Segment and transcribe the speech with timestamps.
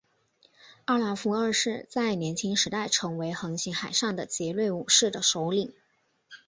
[0.85, 5.75] 奥拉夫二世在年轻时代曾为横行海上的劫掠武士的首领。